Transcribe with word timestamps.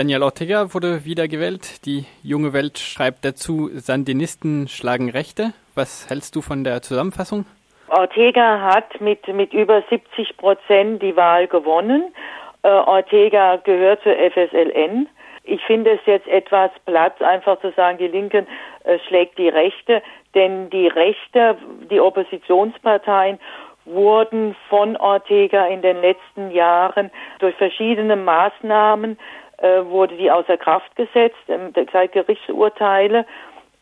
Daniel 0.00 0.22
Ortega 0.22 0.72
wurde 0.72 1.04
wiedergewählt. 1.04 1.84
Die 1.84 2.06
junge 2.22 2.54
Welt 2.54 2.78
schreibt 2.78 3.22
dazu, 3.22 3.68
Sandinisten 3.74 4.66
schlagen 4.66 5.10
Rechte. 5.10 5.52
Was 5.74 6.08
hältst 6.08 6.34
du 6.34 6.40
von 6.40 6.64
der 6.64 6.80
Zusammenfassung? 6.80 7.44
Ortega 7.88 8.62
hat 8.62 8.98
mit, 9.02 9.28
mit 9.28 9.52
über 9.52 9.82
70 9.90 10.38
Prozent 10.38 11.02
die 11.02 11.14
Wahl 11.16 11.48
gewonnen. 11.48 12.14
Äh, 12.62 12.68
Ortega 12.68 13.56
gehört 13.56 14.02
zur 14.02 14.14
FSLN. 14.14 15.06
Ich 15.44 15.60
finde 15.66 15.90
es 15.90 16.00
jetzt 16.06 16.28
etwas 16.28 16.70
Platz, 16.86 17.20
einfach 17.20 17.60
zu 17.60 17.70
sagen, 17.72 17.98
die 17.98 18.08
Linken 18.08 18.46
äh, 18.84 18.98
schlägt 19.06 19.36
die 19.36 19.50
Rechte, 19.50 20.02
denn 20.34 20.70
die 20.70 20.86
Rechte, 20.86 21.58
die 21.90 22.00
Oppositionsparteien 22.00 23.38
wurden 23.84 24.56
von 24.70 24.96
Ortega 24.96 25.66
in 25.66 25.82
den 25.82 26.00
letzten 26.00 26.52
Jahren 26.52 27.10
durch 27.38 27.54
verschiedene 27.56 28.16
Maßnahmen 28.16 29.18
wurde 29.60 30.16
die 30.16 30.30
außer 30.30 30.56
Kraft 30.56 30.94
gesetzt, 30.96 31.36
ähm, 31.48 31.72
seit 31.92 32.12
Gerichtsurteile. 32.12 33.26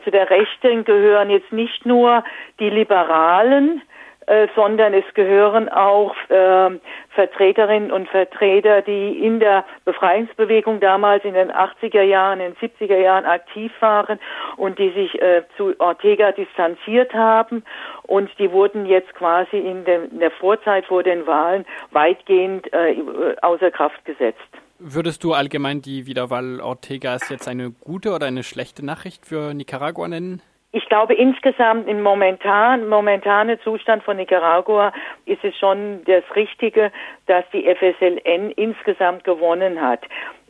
Zu 0.05 0.11
der 0.11 0.31
Rechten 0.31 0.85
gehören 0.85 1.31
jetzt 1.31 1.53
nicht 1.53 1.85
nur 1.85 2.25
die 2.59 2.71
Liberalen, 2.71 3.83
äh, 4.29 4.49
sondern 4.55 4.93
es 4.93 5.07
gehören 5.15 5.71
auch 5.71 6.15
äh, 6.29 6.79
Vertreterinnen 7.15 7.91
und 7.91 8.11
Vertreter, 8.11 8.83
die 8.83 9.25
in 9.25 9.41
der 9.41 9.65
Befreiungsbewegung 9.87 10.81
damals 10.81 11.25
in 11.25 11.33
den 11.33 11.51
80er 11.51 12.03
Jahren, 12.03 12.39
in 12.41 12.55
den 12.55 12.71
70er 12.71 12.99
Jahren 12.99 13.25
aktiv 13.25 13.73
waren 13.81 14.21
und 14.59 14.79
die 14.79 14.91
sich 14.91 15.21
äh, 15.23 15.45
zu 15.57 15.75
Ortega 15.79 16.33
distanziert 16.33 17.15
haben 17.15 17.65
und 18.03 18.31
die 18.39 18.53
wurden 18.53 18.85
jetzt 18.85 19.15
quasi 19.15 19.57
in, 19.57 19.87
de, 19.87 20.09
in 20.11 20.21
der 20.21 20.33
Vorzeit 20.33 20.85
vor 20.85 21.03
den 21.03 21.27
Wahlen 21.27 21.65
weitgehend 21.93 22.71
äh, 22.75 22.97
außer 23.41 23.71
Kraft 23.71 24.05
gesetzt. 24.05 24.39
Würdest 24.81 25.25
du 25.25 25.33
allgemein 25.33 25.83
die 25.83 26.07
Wiederwahl 26.07 26.61
Ortegas 26.61 27.31
jetzt 27.31 27.49
eine 27.49 27.73
gute 27.73 28.13
oder 28.13 28.27
eine 28.27 28.45
schlechte 28.45 28.87
Nachricht 28.87 29.27
für 29.27 29.53
Nicaragua 29.53 30.07
nennen? 30.07 30.41
Ich 30.71 30.87
glaube 30.87 31.15
insgesamt 31.15 31.89
im 31.89 32.03
momentan, 32.03 32.89
momentane 32.89 33.59
Zustand 33.61 34.05
von 34.05 34.19
Nicaragua 34.19 34.93
ist 35.25 35.43
es 35.43 35.57
schon 35.57 36.05
das 36.05 36.23
Richtige, 36.37 36.93
dass 37.27 37.45
die 37.53 37.65
FSLN 37.65 38.53
insgesamt 38.53 39.25
gewonnen 39.25 39.81
hat. 39.81 40.01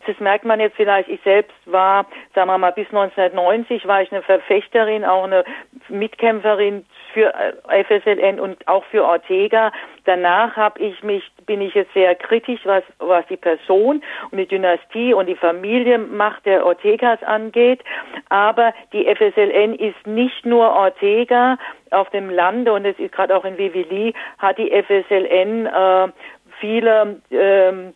Das 0.08 0.18
merkt 0.20 0.46
man 0.46 0.58
jetzt 0.58 0.76
vielleicht. 0.76 1.10
Ich 1.10 1.20
selbst 1.22 1.54
war, 1.66 2.06
sagen 2.34 2.48
wir 2.48 2.56
mal, 2.56 2.72
bis 2.72 2.86
1990 2.86 3.86
war 3.86 4.00
ich 4.00 4.10
eine 4.10 4.22
Verfechterin, 4.22 5.04
auch 5.04 5.24
eine 5.24 5.44
Mitkämpferin 5.90 6.86
für 7.12 7.34
äh, 7.34 7.84
FSLN 7.84 8.40
und 8.40 8.66
auch 8.66 8.84
für 8.86 9.04
Ortega. 9.04 9.70
Danach 10.06 10.56
habe 10.56 10.80
ich 10.80 11.02
mich, 11.02 11.30
bin 11.44 11.60
ich 11.60 11.74
jetzt 11.74 11.92
sehr 11.92 12.14
kritisch, 12.14 12.60
was, 12.64 12.82
was 13.00 13.26
die 13.26 13.36
Person 13.36 14.02
und 14.30 14.38
die 14.38 14.46
Dynastie 14.46 15.12
und 15.12 15.26
die 15.26 15.36
Familienmacht 15.36 16.46
der 16.46 16.64
Ortegas 16.64 17.22
angeht. 17.22 17.84
Aber 18.30 18.72
die 18.94 19.14
FSLN 19.14 19.74
ist 19.74 20.06
nicht 20.06 20.46
nur 20.46 20.72
Ortega 20.72 21.58
auf 21.90 22.08
dem 22.10 22.30
Lande 22.30 22.72
und 22.72 22.86
es 22.86 22.98
ist 22.98 23.12
gerade 23.12 23.36
auch 23.36 23.44
in 23.44 23.58
Vivili 23.58 24.14
hat 24.38 24.56
die 24.56 24.70
FSLN 24.70 25.66
äh, 25.66 26.08
viele 26.60 27.20
ähm, 27.30 27.94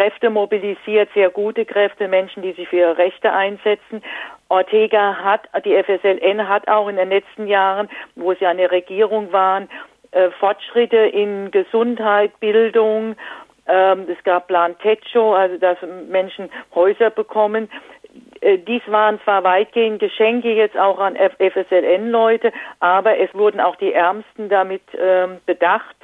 Kräfte 0.00 0.30
mobilisiert, 0.30 1.10
sehr 1.12 1.28
gute 1.28 1.66
Kräfte, 1.66 2.08
Menschen, 2.08 2.42
die 2.42 2.52
sich 2.52 2.66
für 2.70 2.76
ihre 2.76 2.96
Rechte 2.96 3.30
einsetzen. 3.30 4.02
Ortega 4.48 5.16
hat, 5.16 5.42
die 5.66 5.76
FSLN 5.76 6.48
hat 6.48 6.68
auch 6.68 6.88
in 6.88 6.96
den 6.96 7.10
letzten 7.10 7.46
Jahren, 7.46 7.90
wo 8.14 8.32
sie 8.32 8.46
eine 8.46 8.70
Regierung 8.70 9.30
waren, 9.30 9.68
äh, 10.12 10.30
Fortschritte 10.30 10.96
in 10.96 11.50
Gesundheit, 11.50 12.32
Bildung, 12.40 13.14
ähm, 13.66 14.06
es 14.08 14.24
gab 14.24 14.46
Plan 14.46 14.74
Techo, 14.78 15.34
also 15.34 15.58
dass 15.58 15.76
Menschen 16.08 16.48
Häuser 16.74 17.10
bekommen. 17.10 17.70
Äh, 18.40 18.56
dies 18.56 18.82
waren 18.86 19.20
zwar 19.20 19.44
weitgehend 19.44 20.00
Geschenke 20.00 20.54
jetzt 20.54 20.78
auch 20.78 20.98
an 20.98 21.14
FSLN-Leute, 21.14 22.54
aber 22.78 23.18
es 23.18 23.34
wurden 23.34 23.60
auch 23.60 23.76
die 23.76 23.92
Ärmsten 23.92 24.48
damit 24.48 24.82
ähm, 24.98 25.40
bedacht. 25.44 25.94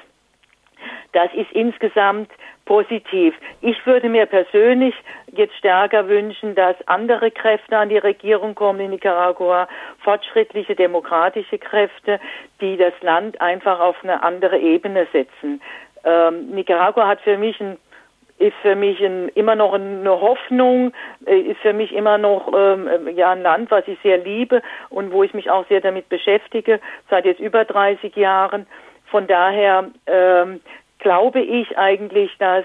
Das 1.13 1.33
ist 1.33 1.51
insgesamt 1.53 2.31
positiv. 2.66 3.34
Ich 3.62 3.87
würde 3.87 4.09
mir 4.10 4.27
persönlich 4.27 4.94
jetzt 5.32 5.56
stärker 5.56 6.09
wünschen, 6.09 6.54
dass 6.54 6.77
andere 6.87 7.31
Kräfte 7.31 7.78
an 7.78 7.88
die 7.88 7.99
Regierung 7.99 8.54
kommen 8.54 8.81
in 8.81 8.91
Nicaragua, 8.91 9.69
fortschrittliche 10.00 10.75
demokratische 10.75 11.59
Kräfte, 11.59 12.21
die 12.60 12.77
das 12.77 12.93
Land 13.00 13.41
einfach 13.41 13.81
auf 13.81 13.97
eine 14.03 14.22
andere 14.22 14.59
Ebene 14.59 15.06
setzen. 15.12 15.62
Ähm, 16.04 16.50
Nicaragua 16.50 17.09
hat 17.09 17.21
für 17.22 17.38
mich 17.38 17.59
ein 17.60 17.78
ist 18.38 18.56
für 18.60 18.77
mich 18.77 19.00
ein, 19.00 19.28
immer 19.31 19.54
noch 19.54 19.72
eine 19.72 20.21
Hoffnung, 20.21 20.93
äh, 21.25 21.38
ist 21.38 21.60
für 21.60 21.72
mich 21.72 21.93
immer 21.93 22.19
noch 22.19 22.53
ähm, 22.54 23.09
ja 23.16 23.31
ein 23.33 23.41
Land, 23.41 23.71
was 23.71 23.88
ich 23.88 23.98
sehr 24.03 24.19
liebe 24.19 24.60
und 24.91 25.10
wo 25.10 25.22
ich 25.22 25.33
mich 25.33 25.48
auch 25.50 25.66
sehr 25.69 25.81
damit 25.81 26.10
beschäftige, 26.10 26.81
seit 27.09 27.25
jetzt 27.25 27.41
über 27.41 27.65
30 27.65 28.15
Jahren. 28.15 28.66
Von 29.06 29.27
daher 29.27 29.87
ähm, 30.06 30.60
glaube 30.99 31.41
ich 31.41 31.77
eigentlich, 31.79 32.31
dass 32.39 32.65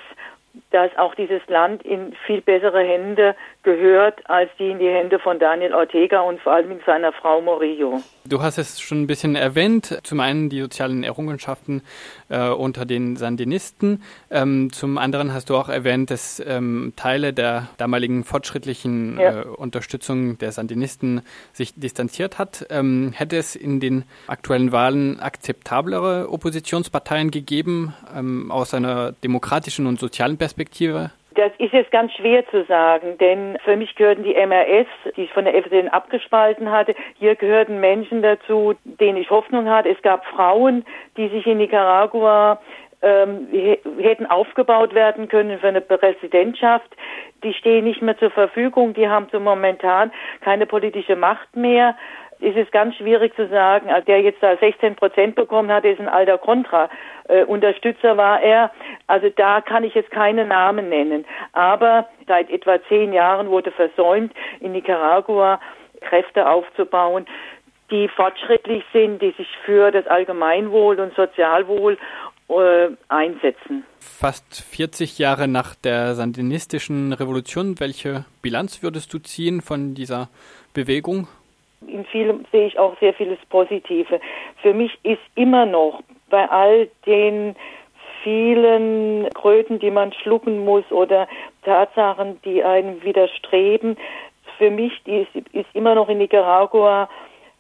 dass 0.72 0.90
auch 0.98 1.16
dieses 1.16 1.42
Land 1.48 1.84
in 1.84 2.14
viel 2.26 2.42
bessere 2.42 2.82
Hände 2.84 3.36
gehört 3.64 4.20
als 4.30 4.50
die 4.58 4.70
in 4.70 4.80
die 4.80 4.90
Hände 4.90 5.20
von 5.20 5.38
Daniel 5.38 5.74
Ortega 5.74 6.22
und 6.22 6.42
vor 6.42 6.54
allem 6.54 6.80
seiner 6.86 7.14
Frau 7.14 7.42
Morillo. 7.42 8.02
Du 8.26 8.42
hast 8.42 8.58
es 8.58 8.80
schon 8.80 9.04
ein 9.04 9.08
bisschen 9.08 9.36
erwähnt. 9.36 10.00
Zum 10.04 10.20
einen 10.20 10.50
die 10.50 10.62
sozialen 10.62 11.04
Errungenschaften 11.04 11.84
äh, 12.30 12.50
unter 12.50 12.86
den 12.86 13.18
Sandinisten. 13.18 14.04
Ähm, 14.30 14.72
zum 14.74 14.98
anderen 14.98 15.34
hast 15.34 15.50
du 15.50 15.56
auch 15.56 15.70
erwähnt, 15.70 16.12
dass 16.12 16.42
ähm, 16.46 16.94
Teile 16.96 17.34
der 17.34 17.68
damaligen 17.78 18.24
fortschrittlichen 18.24 19.20
ja. 19.20 19.42
äh, 19.42 19.46
Unterstützung 19.46 20.38
der 20.38 20.52
Sandinisten 20.52 21.22
sich 21.54 21.74
distanziert 21.76 22.40
hat. 22.40 22.66
Ähm, 22.70 23.14
hätte 23.14 23.38
es 23.38 23.56
in 23.56 23.80
den 23.80 24.06
aktuellen 24.28 24.72
Wahlen 24.72 25.20
akzeptablere 25.20 26.30
Oppositionsparteien 26.30 27.32
gegeben 27.32 27.94
ähm, 28.16 28.52
aus 28.52 28.74
einer 28.74 29.12
demokratischen 29.12 29.88
und 29.88 30.00
sozialen 30.00 30.38
Perspektive? 30.42 31.12
Das 31.36 31.52
ist 31.60 31.72
jetzt 31.72 31.92
ganz 31.92 32.12
schwer 32.14 32.44
zu 32.50 32.66
sagen, 32.66 33.16
denn 33.20 33.60
für 33.64 33.78
mich 33.78 33.96
gehörten 33.96 34.24
die 34.24 34.34
MRS, 34.34 34.88
die 35.16 35.26
ich 35.26 35.34
von 35.34 35.46
der 35.46 35.56
FDN 35.56 35.88
abgespalten 35.88 36.72
hatte, 36.72 36.96
hier 37.20 37.36
gehörten 37.36 37.80
Menschen 37.80 38.24
dazu, 38.24 38.74
denen 38.84 39.20
ich 39.20 39.30
Hoffnung 39.30 39.70
hatte. 39.70 39.90
Es 39.90 40.02
gab 40.02 40.26
Frauen, 40.26 40.84
die 41.16 41.30
sich 41.30 41.46
in 41.46 41.60
Nicaragua 41.60 42.60
ähm, 43.04 43.48
hätten 44.00 44.26
aufgebaut 44.26 44.96
werden 44.96 45.28
können 45.28 45.60
für 45.60 45.68
eine 45.68 45.82
Präsidentschaft. 45.82 46.90
Die 47.44 47.54
stehen 47.54 47.86
nicht 47.86 48.02
mehr 48.02 48.18
zur 48.18 48.32
Verfügung, 48.32 48.96
die 48.96 49.08
haben 49.08 49.28
so 49.32 49.40
momentan 49.40 50.12
keine 50.42 50.66
politische 50.66 51.16
Macht 51.16 51.56
mehr 51.56 51.96
ist 52.42 52.58
es 52.58 52.70
ganz 52.72 52.96
schwierig 52.96 53.36
zu 53.36 53.48
sagen. 53.48 53.90
Also 53.90 54.06
der 54.06 54.22
jetzt 54.22 54.42
da 54.42 54.58
16 54.58 54.96
Prozent 54.96 55.36
bekommen 55.36 55.72
hat, 55.72 55.86
ist 55.86 56.00
ein 56.00 56.10
alter 56.10 56.38
Kontra-Unterstützer 56.38 58.18
war 58.18 58.42
er. 58.42 58.72
Also 59.08 59.30
da 59.30 59.62
kann 59.62 59.84
ich 59.84 59.94
jetzt 59.94 60.12
keine 60.12 60.46
Namen 60.46 60.90
nennen. 60.90 61.26
Aber 61.54 62.10
seit 62.28 62.50
etwa 62.50 62.80
zehn 62.90 63.14
Jahren 63.14 63.50
wurde 63.50 63.72
versäumt, 63.72 64.34
in 64.60 64.72
Nicaragua 64.72 65.60
Kräfte 66.02 66.50
aufzubauen, 66.50 67.28
die 67.92 68.08
fortschrittlich 68.08 68.84
sind, 68.92 69.22
die 69.22 69.32
sich 69.38 69.48
für 69.66 69.92
das 69.92 70.08
Allgemeinwohl 70.08 71.00
und 71.00 71.14
Sozialwohl 71.16 71.98
äh, 72.50 72.90
einsetzen. 73.08 73.84
Fast 74.00 74.64
40 74.64 75.20
Jahre 75.20 75.48
nach 75.48 75.76
der 75.76 76.16
sandinistischen 76.16 77.14
Revolution, 77.14 77.80
welche 77.80 78.26
Bilanz 78.42 78.82
würdest 78.82 79.14
du 79.14 79.20
ziehen 79.20 79.62
von 79.62 79.94
dieser 79.94 80.30
Bewegung? 80.74 81.28
In 81.88 82.06
vielem 82.06 82.46
sehe 82.52 82.68
ich 82.68 82.80
auch 82.80 82.98
sehr 83.00 83.14
vieles 83.14 83.40
Positive. 83.50 84.20
Für 84.62 84.74
mich 84.74 84.98
ist 85.04 85.22
immer 85.36 85.66
noch 85.66 86.02
bei 86.30 86.50
all 86.50 86.90
den 87.06 87.56
vielen 88.24 89.28
Kröten, 89.34 89.80
die 89.80 89.92
man 89.92 90.14
schlucken 90.14 90.64
muss 90.64 90.90
oder 90.92 91.28
Tatsachen, 91.64 92.40
die 92.44 92.64
einem 92.64 93.04
widerstreben, 93.04 93.98
für 94.62 94.70
mich 94.70 94.94
ist, 95.08 95.36
ist 95.54 95.66
immer 95.74 95.96
noch 95.96 96.08
in 96.08 96.20
Nicaragua 96.20 97.10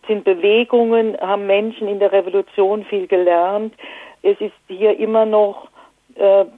sind 0.07 0.23
Bewegungen, 0.23 1.17
haben 1.19 1.47
Menschen 1.47 1.87
in 1.87 1.97
der 1.97 2.11
Revolution 2.11 2.85
viel 2.85 3.07
gelernt. 3.07 3.73
Es 4.21 4.39
ist 4.39 4.53
hier 4.67 4.99
immer 4.99 5.25
noch 5.25 5.70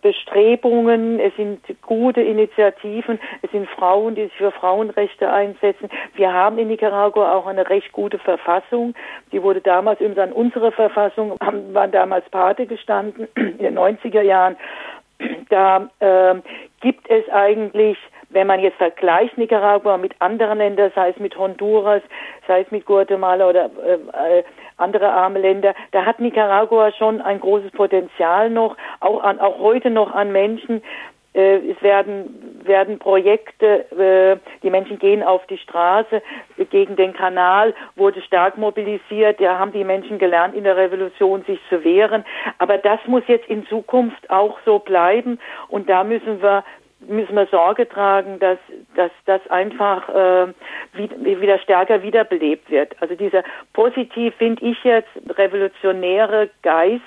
Bestrebungen, 0.01 1.19
es 1.19 1.35
sind 1.35 1.61
gute 1.81 2.21
Initiativen, 2.21 3.19
es 3.41 3.51
sind 3.51 3.67
Frauen, 3.69 4.15
die 4.15 4.23
sich 4.23 4.33
für 4.33 4.51
Frauenrechte 4.51 5.31
einsetzen. 5.31 5.89
Wir 6.15 6.33
haben 6.33 6.57
in 6.57 6.67
Nicaragua 6.67 7.33
auch 7.33 7.45
eine 7.45 7.69
recht 7.69 7.91
gute 7.91 8.19
Verfassung. 8.19 8.93
Die 9.31 9.41
wurde 9.41 9.61
damals 9.61 9.99
übrigens 9.99 10.19
an 10.19 10.33
unsere 10.33 10.71
Verfassung, 10.71 11.35
waren 11.71 11.91
damals 11.91 12.29
Pate 12.29 12.65
gestanden 12.65 13.27
in 13.35 13.57
den 13.57 13.77
90er 13.77 14.21
Jahren. 14.21 14.55
Da 15.49 15.89
äh, 15.99 16.35
gibt 16.81 17.09
es 17.09 17.27
eigentlich 17.29 17.97
wenn 18.33 18.47
man 18.47 18.59
jetzt 18.59 18.77
vergleicht 18.77 19.37
Nicaragua 19.37 19.97
mit 19.97 20.13
anderen 20.19 20.57
Ländern, 20.57 20.91
sei 20.95 21.09
es 21.09 21.17
mit 21.17 21.37
Honduras, 21.37 22.01
sei 22.47 22.61
es 22.61 22.71
mit 22.71 22.85
Guatemala 22.85 23.47
oder 23.47 23.69
äh, 23.85 24.39
äh, 24.39 24.43
andere 24.77 25.09
arme 25.09 25.39
Länder, 25.39 25.73
da 25.91 26.05
hat 26.05 26.19
Nicaragua 26.19 26.91
schon 26.91 27.21
ein 27.21 27.39
großes 27.39 27.71
Potenzial 27.71 28.49
noch, 28.49 28.75
auch 28.99 29.23
an, 29.23 29.39
auch 29.39 29.59
heute 29.59 29.89
noch 29.89 30.13
an 30.13 30.31
Menschen, 30.31 30.81
Äh, 31.33 31.71
es 31.71 31.81
werden, 31.81 32.61
werden 32.63 32.99
Projekte, 32.99 33.89
äh, 33.91 34.37
die 34.61 34.69
Menschen 34.69 34.99
gehen 34.99 35.23
auf 35.23 35.45
die 35.47 35.57
Straße 35.57 36.21
gegen 36.69 36.95
den 36.95 37.13
Kanal, 37.13 37.73
wurde 37.95 38.21
stark 38.21 38.57
mobilisiert. 38.57 39.41
Da 39.41 39.57
haben 39.57 39.71
die 39.71 39.83
Menschen 39.83 40.19
gelernt, 40.19 40.55
in 40.55 40.63
der 40.63 40.77
Revolution 40.77 41.43
sich 41.45 41.59
zu 41.69 41.83
wehren. 41.83 42.23
Aber 42.59 42.77
das 42.77 42.99
muss 43.07 43.23
jetzt 43.27 43.49
in 43.49 43.65
Zukunft 43.65 44.29
auch 44.29 44.59
so 44.63 44.77
bleiben. 44.77 45.39
Und 45.69 45.89
da 45.89 46.03
müssen 46.03 46.41
wir 46.41 46.63
müssen 47.07 47.35
wir 47.35 47.47
Sorge 47.47 47.87
tragen, 47.87 48.39
dass, 48.39 48.57
dass 48.95 49.11
das 49.25 49.41
einfach 49.49 50.09
äh, 50.09 50.53
wieder 50.93 51.59
stärker 51.59 52.03
wiederbelebt 52.03 52.69
wird. 52.69 52.95
Also 53.01 53.15
dieser 53.15 53.43
positiv, 53.73 54.33
finde 54.35 54.65
ich 54.65 54.83
jetzt, 54.83 55.09
revolutionäre 55.37 56.49
Geist, 56.61 57.03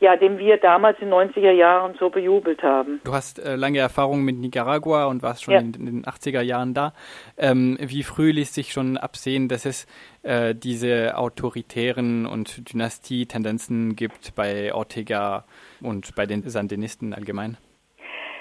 ja, 0.00 0.16
den 0.16 0.38
wir 0.38 0.58
damals 0.58 0.98
in 1.00 1.10
den 1.10 1.14
90er 1.14 1.50
Jahren 1.50 1.94
so 1.98 2.08
bejubelt 2.08 2.62
haben. 2.62 3.00
Du 3.04 3.12
hast 3.12 3.38
äh, 3.40 3.56
lange 3.56 3.78
Erfahrung 3.78 4.22
mit 4.22 4.38
Nicaragua 4.38 5.06
und 5.06 5.22
warst 5.22 5.44
schon 5.44 5.54
ja. 5.54 5.60
in, 5.60 5.74
in, 5.74 5.86
den 5.86 6.04
80er 6.04 6.40
Jahren 6.40 6.72
da. 6.72 6.92
Ähm, 7.36 7.76
wie 7.80 8.04
früh 8.04 8.30
ließ 8.30 8.54
sich 8.54 8.72
schon 8.72 8.96
absehen, 8.96 9.48
dass 9.48 9.66
es 9.66 9.86
äh, 10.22 10.54
diese 10.54 11.16
autoritären 11.16 12.26
und 12.26 12.72
Dynastie-Tendenzen 12.72 13.96
gibt 13.96 14.34
bei 14.36 14.72
Ortega 14.72 15.44
und 15.80 16.14
bei 16.14 16.26
den 16.26 16.48
Sandinisten 16.48 17.12
allgemein? 17.12 17.56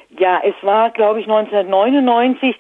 Ja, 0.10 0.42
es 0.44 0.56
war, 0.62 0.90
glaube 0.92 1.20
ich, 1.20 1.28
1999 1.28 2.58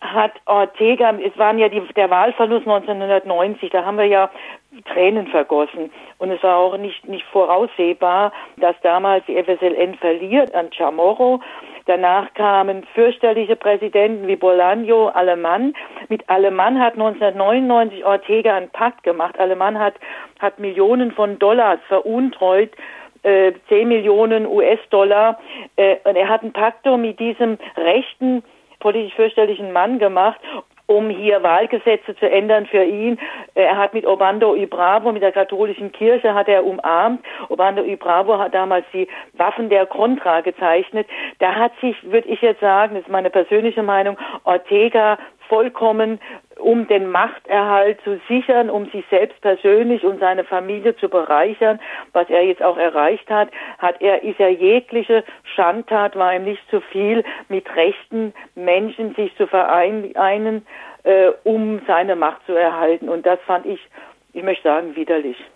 hat 0.00 0.32
Ortega, 0.46 1.12
es 1.22 1.36
waren 1.38 1.58
ja 1.58 1.68
die, 1.68 1.80
der 1.94 2.08
Wahlverlust 2.08 2.66
1990, 2.66 3.70
da 3.70 3.84
haben 3.84 3.98
wir 3.98 4.06
ja 4.06 4.30
Tränen 4.86 5.26
vergossen. 5.26 5.90
Und 6.18 6.30
es 6.30 6.42
war 6.42 6.56
auch 6.56 6.76
nicht, 6.78 7.06
nicht 7.06 7.26
voraussehbar, 7.26 8.32
dass 8.56 8.76
damals 8.82 9.24
die 9.26 9.36
FSLN 9.42 9.96
verliert 9.96 10.54
an 10.54 10.72
Chamorro. 10.72 11.40
Danach 11.86 12.32
kamen 12.34 12.84
fürchterliche 12.94 13.56
Präsidenten 13.56 14.26
wie 14.26 14.36
Bolaño, 14.36 15.08
Alemann. 15.08 15.74
Mit 16.08 16.28
Alemann 16.28 16.78
hat 16.78 16.94
1999 16.94 18.04
Ortega 18.04 18.56
einen 18.56 18.70
Pakt 18.70 19.02
gemacht. 19.02 19.38
Alemann 19.38 19.78
hat, 19.78 19.94
hat 20.38 20.58
Millionen 20.58 21.10
von 21.10 21.38
Dollars 21.38 21.80
veruntreut 21.88 22.70
äh, 23.22 23.52
10 23.68 23.88
Millionen 23.88 24.46
US-Dollar. 24.46 25.38
Äh, 25.76 25.96
und 26.04 26.16
er 26.16 26.28
hat 26.28 26.42
einen 26.42 26.52
Pakto 26.52 26.96
mit 26.96 27.18
diesem 27.20 27.58
rechten, 27.76 28.42
politisch 28.78 29.14
fürchterlichen 29.14 29.72
Mann 29.72 29.98
gemacht 29.98 30.40
um 30.90 31.08
hier 31.08 31.40
Wahlgesetze 31.44 32.16
zu 32.16 32.28
ändern 32.28 32.66
für 32.66 32.82
ihn. 32.82 33.16
Er 33.54 33.76
hat 33.76 33.94
mit 33.94 34.04
Obando 34.04 34.56
y 34.56 34.68
Bravo, 34.68 35.12
mit 35.12 35.22
der 35.22 35.30
katholischen 35.30 35.92
Kirche, 35.92 36.34
hat 36.34 36.48
er 36.48 36.66
umarmt. 36.66 37.24
Obando 37.48 37.84
y 37.84 37.96
Bravo 37.96 38.38
hat 38.38 38.54
damals 38.54 38.84
die 38.92 39.06
Waffen 39.34 39.68
der 39.68 39.86
Contra 39.86 40.40
gezeichnet. 40.40 41.06
Da 41.38 41.54
hat 41.54 41.70
sich, 41.80 41.96
würde 42.02 42.28
ich 42.28 42.42
jetzt 42.42 42.60
sagen, 42.60 42.96
das 42.96 43.04
ist 43.04 43.08
meine 43.08 43.30
persönliche 43.30 43.84
Meinung, 43.84 44.18
Ortega 44.42 45.16
vollkommen 45.48 46.18
um 46.60 46.86
den 46.86 47.10
Machterhalt 47.10 48.00
zu 48.02 48.20
sichern, 48.28 48.70
um 48.70 48.86
sich 48.90 49.04
selbst 49.10 49.40
persönlich 49.40 50.04
und 50.04 50.20
seine 50.20 50.44
Familie 50.44 50.96
zu 50.96 51.08
bereichern, 51.08 51.80
was 52.12 52.28
er 52.28 52.44
jetzt 52.44 52.62
auch 52.62 52.76
erreicht 52.76 53.28
hat, 53.30 53.48
hat 53.78 54.00
er, 54.00 54.22
ist 54.22 54.38
er 54.38 54.50
jegliche 54.50 55.24
Schandtat, 55.54 56.16
war 56.16 56.34
ihm 56.34 56.44
nicht 56.44 56.62
zu 56.70 56.80
viel, 56.80 57.24
mit 57.48 57.74
rechten 57.74 58.34
Menschen 58.54 59.14
sich 59.14 59.34
zu 59.36 59.46
vereinen, 59.46 60.66
äh, 61.04 61.30
um 61.44 61.80
seine 61.86 62.16
Macht 62.16 62.44
zu 62.46 62.52
erhalten. 62.52 63.08
Und 63.08 63.24
das 63.24 63.38
fand 63.46 63.66
ich, 63.66 63.80
ich 64.32 64.42
möchte 64.42 64.64
sagen, 64.64 64.94
widerlich. 64.96 65.42